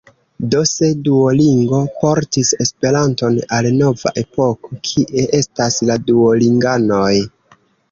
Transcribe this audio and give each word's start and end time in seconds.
Do, 0.51 0.59
se 0.69 0.87
Duolingo 1.07 1.81
portis 1.99 2.49
Esperanton 2.65 3.37
al 3.59 3.69
nova 3.83 4.15
epoko, 4.23 4.81
kie 4.91 5.29
estas 5.43 5.81
la 5.93 6.01
Duolinganoj? 6.11 7.15